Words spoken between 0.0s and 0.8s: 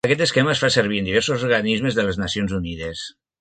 Aquest esquema es fa